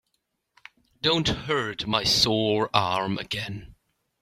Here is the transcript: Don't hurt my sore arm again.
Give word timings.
Don't 1.03 1.27
hurt 1.27 1.85
my 1.85 2.03
sore 2.03 2.71
arm 2.73 3.19
again. 3.19 3.75